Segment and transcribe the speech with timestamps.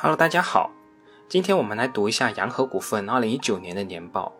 [0.00, 0.70] Hello，大家好，
[1.28, 4.32] 今天我们来读一下洋河股份二零一九年的年报。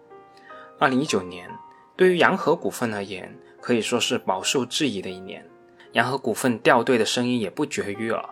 [0.78, 1.50] 二零一九年
[1.96, 5.44] 对于洋河股份而言，可以说是饱受质疑的一年。
[5.94, 8.24] 洋河股份掉队的声音也不绝于耳，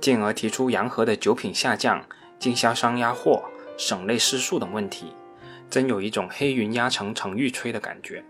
[0.00, 2.04] 进而提出洋河的酒品下降、
[2.40, 3.44] 经销商压货、
[3.76, 5.12] 省内失速等问题，
[5.70, 8.24] 真有一种黑云压城城欲摧的感觉。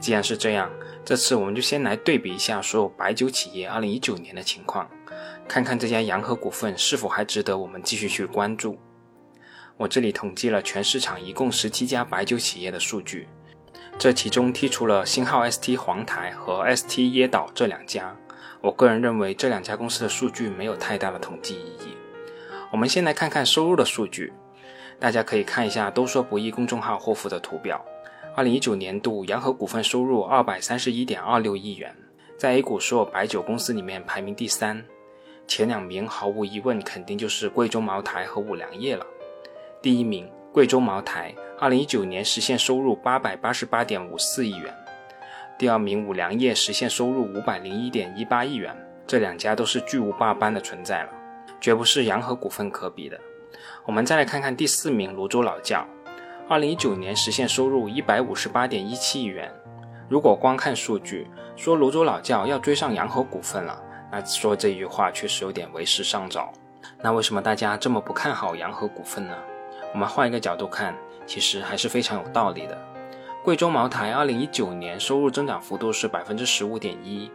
[0.00, 0.68] 既然是这样，
[1.04, 4.90] 这次我们就先来对比一下所有白酒企业二零一九年的情况。
[5.48, 8.78] 看看这家洋河股份是否还值得我们继续去关注。
[9.76, 13.28] 我这里统计了全市场一共十七家白酒企业的数据，
[13.98, 18.16] 这其中剔除了星号 ST 黄台和 ST 椰岛这两家。
[18.60, 21.96] 我个人认为这两家公司的数据没有太大的统计意义。
[22.70, 24.32] 我们先来看看收入的数据，
[24.98, 27.84] 大家可以看一下“都说不易”公众号获附的图表。
[28.34, 31.94] 二零一九年度洋河股份收入二百三十一点二六亿元，
[32.38, 34.84] 在 A 股所有白酒公司里面排名第三。
[35.46, 39.06] 前两名毫无疑问肯定就是贵州茅台和五粮液了。
[39.82, 44.72] 第一名贵州茅台，二零一九年实现收入八百八十八点五四亿元；
[45.58, 48.74] 第二名五粮液实现收入五百零一点一八亿元。
[49.06, 51.10] 这两家都是巨无霸般的存在了，
[51.60, 53.20] 绝不是洋河股份可比的。
[53.84, 55.86] 我们再来看看第四名泸州老窖，
[56.48, 59.52] 二零一九年实现收入一百五十八点一七亿元。
[60.08, 63.82] 如果光看数据，说泸州老窖要追上洋河股份了。
[64.10, 66.52] 那说这句话确实有点为时尚早。
[67.02, 69.36] 那为什么大家这么不看好洋河股份呢？
[69.92, 70.94] 我们换一个角度看，
[71.26, 72.78] 其实还是非常有道理的。
[73.42, 77.30] 贵州茅台二零一九年收入增长幅度是百分之十五点一，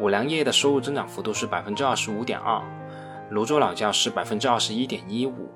[0.00, 2.60] 五粮液的收入增长幅度是百分之二十五点二，
[3.30, 5.48] 泸州老窖是百分之二十一点一五，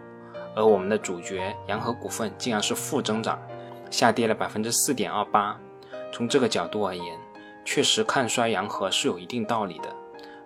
[0.55, 3.41] 而我们的主角洋河股份竟然是负增长，
[3.91, 5.59] 下跌了百分之四点二八。
[6.13, 7.19] 从这个角度而言，
[7.65, 9.89] 确实看衰洋河是有一定道理的。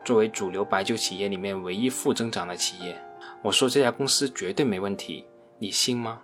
[0.04, 2.94] 作为主流白酒企业里面唯一负增长的企业，
[3.42, 5.24] 我说这家公司绝对没问题，
[5.58, 6.20] 你信吗？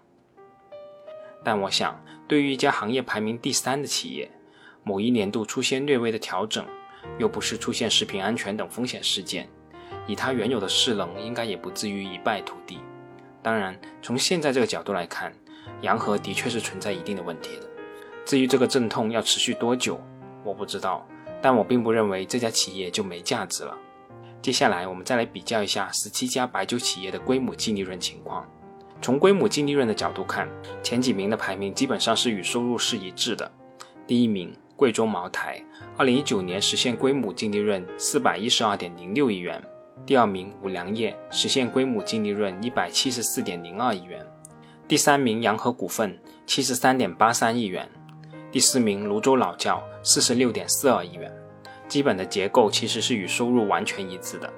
[1.43, 4.31] 但我想，对于一家行业排名第三的企业，
[4.85, 6.67] 某一年度出现略微的调整，
[7.19, 9.49] 又不是出现食品安全等风险事件，
[10.07, 12.79] 以它原有的势能，应该也不至于一败涂地。
[13.43, 15.33] 当然，从现在这个角度来看，
[15.81, 17.67] 洋河的确是存在一定的问题的。
[18.27, 19.99] 至于这个阵痛要持续多久，
[20.45, 21.09] 我不知道。
[21.43, 23.77] 但我并不认为这家企业就没价值了。
[24.43, 28.47] 接下来，我们再来比较一下十七家白酒企业的规模净利润情况。
[29.03, 30.49] 从规模净利润的角度看，
[30.83, 33.51] 前几名的排名基本上是与收入是一致的。
[34.07, 35.63] 第一名贵州茅台，
[35.97, 39.63] 二零一九年实现规模净利润四百一十二点零六亿元。
[40.07, 44.27] 第二名五粮液实现规模净利润一百七十四点零二亿元。
[44.89, 47.89] 第三名洋河股份七十三点八三亿元。
[48.53, 51.33] 第四名泸州老窖四十六点四二亿元，
[51.87, 54.53] 基本的结构其实是与收入完全一致的。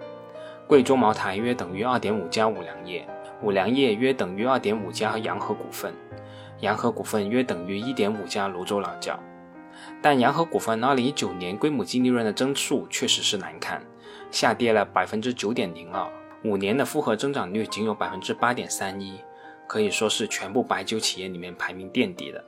[0.66, 3.06] 贵州茅台约等于二点五家五粮液，
[3.42, 5.92] 五粮液约等于二点五家洋河股份，
[6.60, 9.18] 洋河股份约等于一点五家泸州老窖。
[10.00, 13.84] 但洋河股份二零一九年规模净利润的增速确实是难看，
[14.30, 16.10] 下跌了百分之九点零二，
[16.44, 19.20] 五年的复合增长率仅有百分之八点三一，
[19.66, 22.42] 可以说是全部白酒企业里面排名垫底的。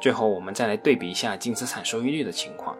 [0.00, 2.76] 最后，我们再来对比一下净资产收益率的情况。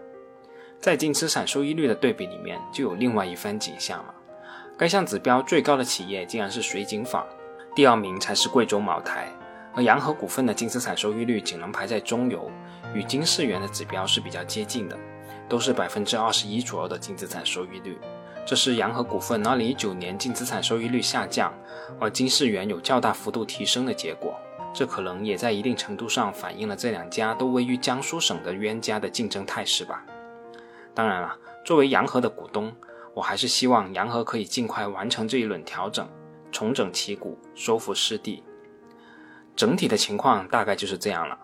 [0.81, 4.15] 在净资产收益率的对比里面，就有另外一番景象了。
[4.77, 7.27] 该项指标最高的企业竟然是水井坊，
[7.75, 9.27] 第二名才是贵州茅台，
[9.75, 12.49] 而洋河股份的净资产收益率仅能排在中游，
[12.95, 14.97] 与金世元的指标是比较接近的，
[15.49, 17.99] 都是百分之二十一左右的净资产收益率。
[18.47, 21.53] 这是洋河股份二零一九年净资产收益率下降，
[21.99, 24.39] 而金世元有较大幅度提升的结果。
[24.73, 30.05] 这可能也在一定程度上反映了这两家都位于江苏省的冤家的竞争态势吧。
[30.95, 32.73] 当然了，作为洋河的股东，
[33.15, 36.09] 我还是希望洋河可以尽快完成这一轮调整，
[36.53, 38.43] 重整旗鼓，收复失地。
[39.57, 41.39] 整体的情况大概就是这样了。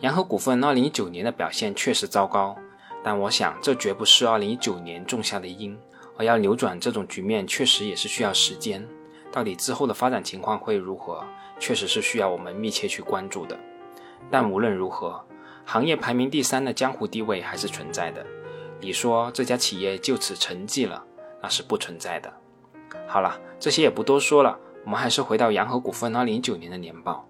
[0.00, 2.56] 洋河股份2019年的表现确实糟糕，
[3.04, 5.78] 但我想这绝不是2019年种下的因，
[6.16, 8.86] 而要扭转这种局面，确实也是需要时间。
[9.30, 11.22] 到底之后的发展情况会如何？
[11.60, 13.56] 确实是需要我们密切去关注的。
[14.28, 15.24] 但无论如何，
[15.64, 18.26] 行业排名第三的江湖地位还是存在的。
[18.80, 21.04] 你说这家企业就此沉寂了，
[21.42, 22.32] 那是不存在的。
[23.06, 27.28] 好了，这些也不多说了，我们还是回到洋河股份2019年的年报。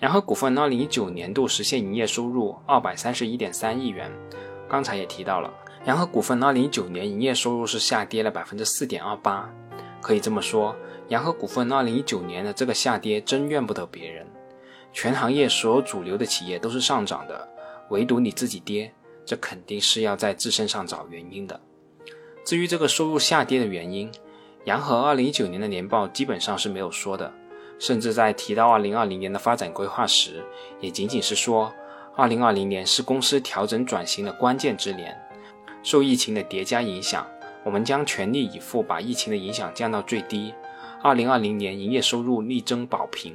[0.00, 4.12] 洋河股份2019年度实现营业收入231.3亿元。
[4.68, 5.52] 刚才也提到了，
[5.86, 9.44] 洋河股份2019年营业收入是下跌了4.28%。
[10.00, 10.76] 可以这么说。
[11.08, 14.26] 洋河股份二零一九年的这个下跌真怨不得别人，
[14.92, 17.48] 全行业所有主流的企业都是上涨的，
[17.88, 18.92] 唯独你自己跌，
[19.24, 21.58] 这肯定是要在自身上找原因的。
[22.44, 24.10] 至于这个收入下跌的原因，
[24.64, 27.32] 洋河二零一九年的年报基本上是没有说的，
[27.78, 30.44] 甚至在提到二零二零年的发展规划时，
[30.80, 31.72] 也仅仅是说
[32.16, 35.16] 二零二零年是公司调整转型的关键之年，
[35.82, 37.26] 受疫情的叠加影响，
[37.64, 40.52] 我们将全力以赴把疫情的影响降到最低。
[41.00, 43.32] 二零二零年营业收入力争保平。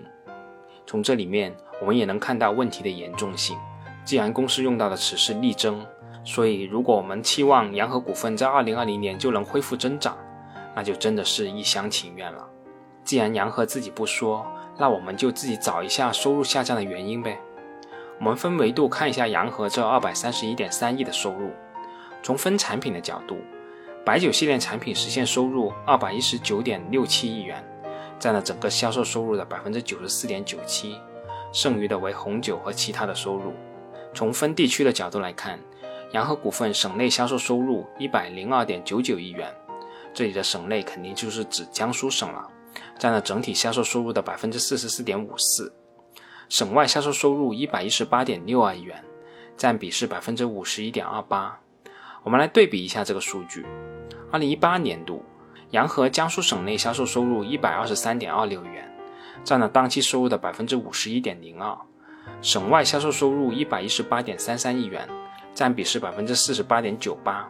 [0.85, 3.57] 从这里面，我们也能看到问题的严重性。
[4.03, 5.85] 既然公司用到的词是力争，
[6.25, 10.17] 所以如果我们期望洋河股份在二零二零年就能恢复增长，
[10.75, 12.45] 那就真的是一厢情愿了。
[13.05, 14.45] 既然洋河自己不说，
[14.77, 17.39] 那我们就自己找一下收入下降的原因呗。
[18.19, 21.51] 我们分维度看一下洋河这二百三十一点三亿的收入。
[22.21, 23.37] 从分产品的角度，
[24.05, 27.63] 白酒系列产品实现收入二百一十九点六七亿元，
[28.19, 30.97] 占了整个销售收入的百分之九十四点九七，
[31.53, 33.53] 剩余的为红酒和其他的收入。
[34.13, 35.57] 从分地区的角度来看，
[36.11, 39.49] 洋河股份省内销售收入一百零二点九九亿元。
[40.13, 42.45] 这里的省内肯定就是指江苏省了，
[42.99, 45.73] 占了整体销售收入的百分之四十四点五四。
[46.49, 49.01] 省外销售收入一百一十八点六二亿元，
[49.55, 51.57] 占比是百分之五十一点二八。
[52.21, 53.65] 我们来对比一下这个数据：
[54.33, 55.23] 二零一八年度，
[55.69, 58.91] 洋河江苏省内销售收入一百二十三点二六亿元，
[59.43, 61.77] 占了当期收入的百分之五十一点零二；
[62.41, 65.07] 省外销售收入一百一十八点三三亿元，
[65.53, 67.47] 占比是百分之四十八点九八。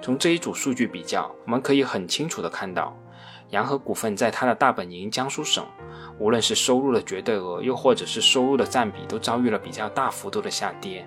[0.00, 2.96] 从这一组数据比较，我们可以很清楚的看到，
[3.50, 5.62] 洋河股份在它的大本营江苏省，
[6.18, 11.06] 无论是收入的绝对额，又或者是收入的占比，都遭遇了比较大幅度的下跌。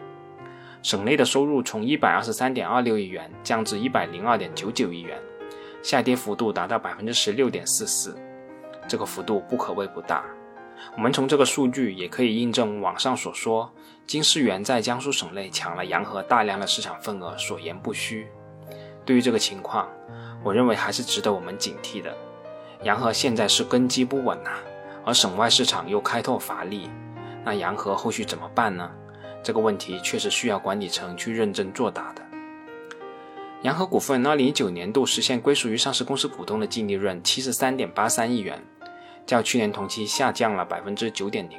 [0.85, 5.19] 省内的收入从一百二十三点二六亿元降至一百零二点九九亿元，
[5.81, 8.15] 下跌幅度达到百分之十六点四四，
[8.87, 10.23] 这个幅度不可谓不大。
[10.95, 13.67] 我们从这个数据也可以印证网上所说，
[14.05, 18.27] 金思源在江苏省内抢了洋河大量的市场份额所言不虚。
[19.03, 19.89] 对于这个情况，
[20.43, 22.15] 我认为还是值得我们警惕的。
[22.83, 24.51] 洋河现在是根基不稳呐，
[25.03, 26.91] 而省外市场又开拓乏力，
[27.43, 28.91] 那洋河后续怎么办呢？
[29.45, 32.21] 这个问题确实需要管理层去认真作答的。
[33.61, 38.59] 洋河股份2019年度实现归属于上市公司股东的净利润73.83亿元，
[39.23, 41.51] 较去年同期下降了9.02%，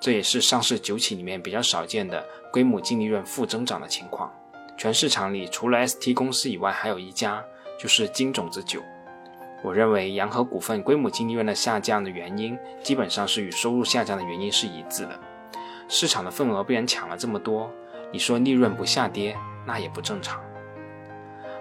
[0.00, 2.22] 这也是上市九企里面比较少见的
[2.52, 4.30] 规模净利润负增长的情况。
[4.76, 7.42] 全市场里除了 ST 公司以外，还有一家
[7.80, 8.82] 就是金种子酒。
[9.64, 15.18] 我认为洋河股份规模净利润的下降的原因，基本上是与收入下降的原因是一致的。
[15.94, 17.70] 市场的份额被人抢了这么多，
[18.10, 19.36] 你说利润不下跌，
[19.66, 20.40] 那也不正常。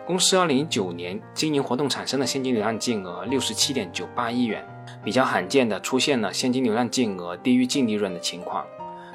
[0.07, 4.66] 公司2019年经营活动产生的现金流量净额67.98亿元，
[5.04, 8.66] 比较罕见的出现了现金流量净额低于净利润的情况，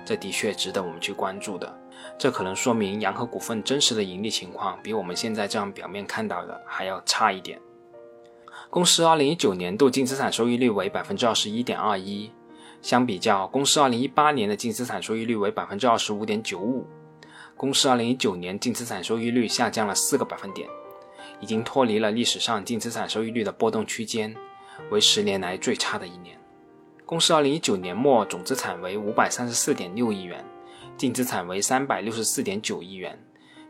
[0.04, 1.74] 这的确值得我们去关注的。
[2.18, 7.58] 这可能说明洋河股份真实的盈利情况比我们现在这样表面看到的还要差一点。
[8.68, 12.30] 公司2019年度净资产收益率为百分之二十一点二一，
[12.86, 16.86] 相比较公司2018年的净资产收益率为百分之二十五点九五，
[17.56, 20.68] 公司2019年净资产收益率下降了四个百分点，
[21.40, 24.32] 已经脱离了历史上净资产收益率的波动区间，
[24.88, 26.38] 为十年来最差的一年。
[27.04, 30.44] 公司2019年末总资产为五百三十四点六亿元。
[30.96, 33.18] 净资产为三百六十四点九亿元，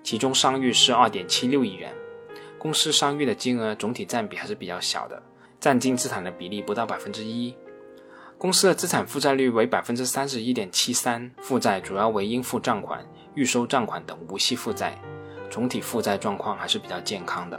[0.03, 1.91] 其中商誉是二点七六亿元。
[2.59, 5.23] 公司商誉的金额总体占比还是比较小的，
[5.59, 7.55] 占净资产的比例不到百分之一。
[8.39, 14.99] 公司的资产负债率为百分之三十一点七三，负债主要为应付账款、预收账款等无息负债，
[15.51, 17.59] 总体负债状况还是比较健康的。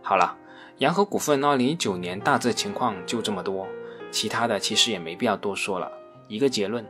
[0.00, 0.36] 好了，
[0.78, 3.66] 洋河股份二零一九年大致情况就这么多，
[4.12, 5.90] 其他的其实也没必要多说了。
[6.28, 6.86] 一个结论。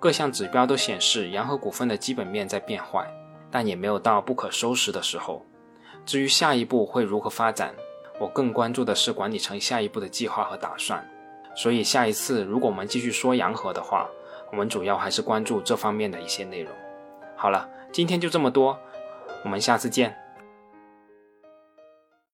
[0.00, 3.04] 各项指标都显示洋河股份的基本面在变坏，
[3.50, 5.44] 但也没有到不可收拾的时候。
[6.06, 7.74] 至于下一步会如何发展，
[8.20, 11.04] 我更关注的是管理层下一步的计划和打算。
[11.58, 14.08] 所以下一次如果我们继续说洋河的话，
[14.52, 16.72] 我们主要还是关注这方面的一些内容。
[17.34, 18.78] 好了，今天就这么多，
[19.42, 20.16] 我们下次见。